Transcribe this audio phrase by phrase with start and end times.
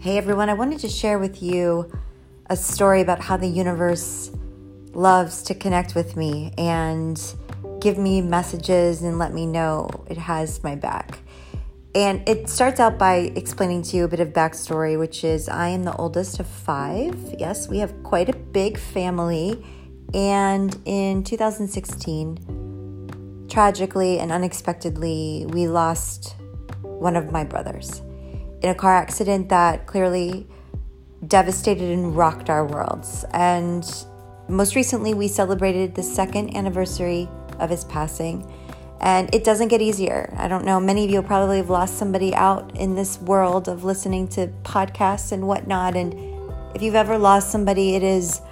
[0.00, 1.92] Hey everyone, I wanted to share with you
[2.46, 4.30] a story about how the universe
[4.94, 7.22] loves to connect with me and
[7.82, 11.18] give me messages and let me know it has my back.
[11.94, 15.68] And it starts out by explaining to you a bit of backstory, which is I
[15.68, 17.34] am the oldest of five.
[17.38, 19.62] Yes, we have quite a big family.
[20.14, 26.36] And in 2016, tragically and unexpectedly, we lost
[26.80, 28.00] one of my brothers
[28.62, 30.46] in a car accident that clearly
[31.26, 33.24] devastated and rocked our worlds.
[33.32, 33.84] And
[34.48, 37.28] most recently, we celebrated the second anniversary
[37.58, 38.50] of his passing.
[39.00, 40.34] And it doesn't get easier.
[40.36, 43.82] I don't know, many of you probably have lost somebody out in this world of
[43.82, 45.96] listening to podcasts and whatnot.
[45.96, 46.14] And
[46.74, 48.42] if you've ever lost somebody, it is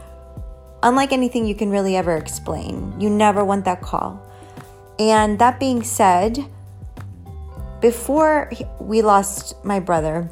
[0.83, 2.99] unlike anything you can really ever explain.
[2.99, 4.25] You never want that call.
[4.99, 6.47] And that being said,
[7.81, 8.51] before
[8.81, 10.29] we lost my brother,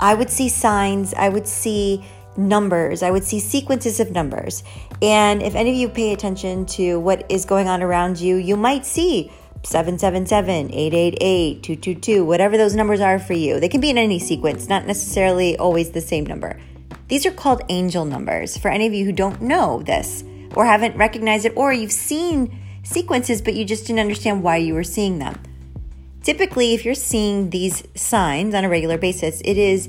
[0.00, 2.04] I would see signs, I would see
[2.36, 4.64] numbers, I would see sequences of numbers.
[5.00, 8.56] And if any of you pay attention to what is going on around you, you
[8.56, 9.30] might see
[9.64, 13.60] 777, 888, 222, whatever those numbers are for you.
[13.60, 16.58] They can be in any sequence, not necessarily always the same number.
[17.08, 18.56] These are called angel numbers.
[18.56, 20.24] For any of you who don't know this
[20.56, 24.74] or haven't recognized it, or you've seen sequences but you just didn't understand why you
[24.74, 25.38] were seeing them.
[26.22, 29.88] Typically, if you're seeing these signs on a regular basis, it is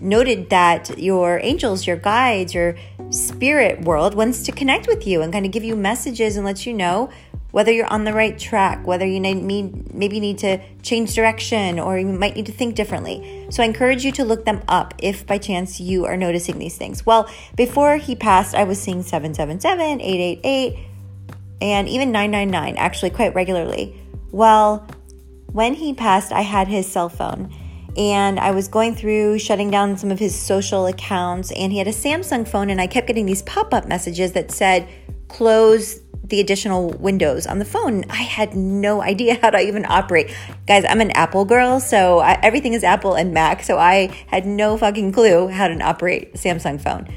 [0.00, 2.76] noted that your angels, your guides, your
[3.10, 6.66] spirit world wants to connect with you and kind of give you messages and let
[6.66, 7.10] you know
[7.50, 11.98] whether you're on the right track, whether you need maybe need to change direction or
[11.98, 13.46] you might need to think differently.
[13.50, 16.76] So I encourage you to look them up if by chance you are noticing these
[16.76, 17.04] things.
[17.04, 20.78] Well, before he passed, I was seeing 777, 888,
[21.60, 24.00] and even 999 actually quite regularly.
[24.30, 24.86] Well,
[25.52, 27.52] when he passed, I had his cell phone
[27.96, 31.88] and I was going through shutting down some of his social accounts, and he had
[31.88, 34.88] a Samsung phone, and I kept getting these pop up messages that said,
[35.28, 38.04] close the additional windows on the phone.
[38.08, 40.32] I had no idea how to even operate.
[40.66, 44.46] Guys, I'm an Apple girl, so I, everything is Apple and Mac, so I had
[44.46, 47.08] no fucking clue how to operate Samsung phone.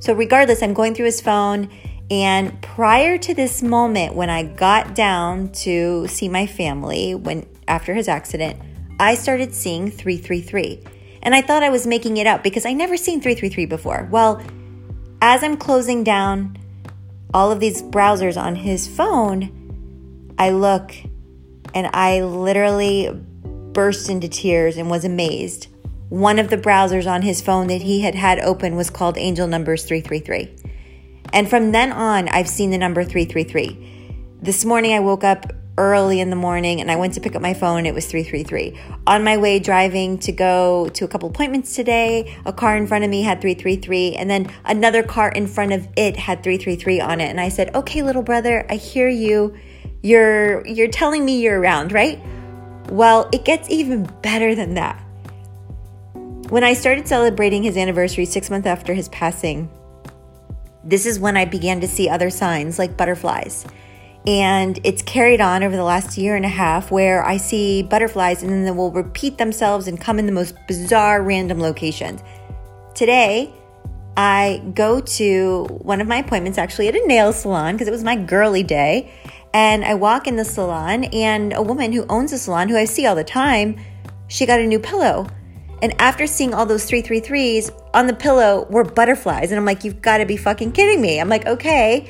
[0.00, 1.70] So, regardless, I'm going through his phone.
[2.10, 7.94] And prior to this moment, when I got down to see my family, when after
[7.94, 8.60] his accident,
[9.00, 10.84] I started seeing 333.
[11.22, 14.08] And I thought I was making it up because I never seen 333 before.
[14.10, 14.40] Well,
[15.20, 16.56] as I'm closing down
[17.34, 20.92] all of these browsers on his phone, I look
[21.74, 23.10] and I literally
[23.72, 25.66] burst into tears and was amazed.
[26.08, 29.48] One of the browsers on his phone that he had had open was called Angel
[29.48, 30.65] Numbers 333.
[31.32, 34.38] And from then on, I've seen the number 333.
[34.40, 37.42] This morning, I woke up early in the morning and I went to pick up
[37.42, 37.84] my phone.
[37.84, 38.78] It was 333.
[39.06, 43.04] On my way driving to go to a couple appointments today, a car in front
[43.04, 47.20] of me had 333 and then another car in front of it had 333 on
[47.20, 47.28] it.
[47.28, 49.54] And I said, "Okay, little brother, I hear you.
[50.02, 52.20] You're you're telling me you're around, right?"
[52.88, 54.98] Well, it gets even better than that.
[56.48, 59.68] When I started celebrating his anniversary 6 months after his passing,
[60.88, 63.66] this is when I began to see other signs like butterflies
[64.26, 68.42] and it's carried on over the last year and a half where I see butterflies
[68.42, 72.22] and then they will repeat themselves and come in the most bizarre random locations.
[72.94, 73.52] Today,
[74.16, 78.02] I go to one of my appointments actually at a nail salon because it was
[78.02, 79.12] my girly day.
[79.54, 82.84] And I walk in the salon, and a woman who owns the salon, who I
[82.84, 83.76] see all the time,
[84.28, 85.28] she got a new pillow.
[85.82, 89.50] And after seeing all those 333s on the pillow were butterflies.
[89.50, 91.20] And I'm like, you've got to be fucking kidding me.
[91.20, 92.08] I'm like, okay,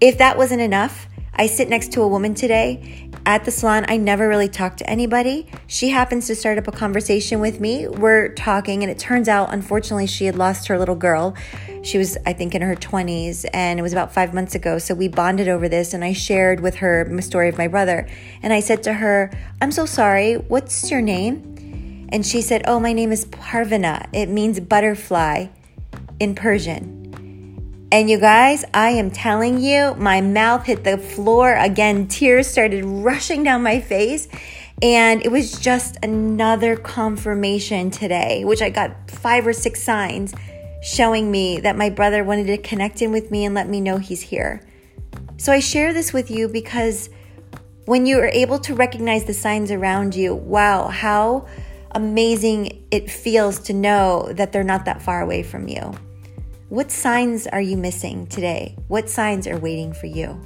[0.00, 3.84] if that wasn't enough, I sit next to a woman today at the salon.
[3.88, 5.50] I never really talk to anybody.
[5.66, 7.88] She happens to start up a conversation with me.
[7.88, 11.34] We're talking, and it turns out, unfortunately, she had lost her little girl.
[11.82, 14.78] She was, I think, in her 20s, and it was about five months ago.
[14.78, 18.08] So we bonded over this, and I shared with her the story of my brother.
[18.42, 19.30] And I said to her,
[19.60, 20.34] I'm so sorry.
[20.34, 21.53] What's your name?
[22.14, 24.08] And she said, Oh, my name is Parvana.
[24.12, 25.48] It means butterfly
[26.20, 27.88] in Persian.
[27.90, 32.06] And you guys, I am telling you, my mouth hit the floor again.
[32.06, 34.28] Tears started rushing down my face.
[34.80, 40.34] And it was just another confirmation today, which I got five or six signs
[40.84, 43.98] showing me that my brother wanted to connect in with me and let me know
[43.98, 44.64] he's here.
[45.36, 47.10] So I share this with you because
[47.86, 51.48] when you are able to recognize the signs around you, wow, how
[51.94, 55.92] amazing it feels to know that they're not that far away from you.
[56.68, 58.76] What signs are you missing today?
[58.88, 60.40] What signs are waiting for you?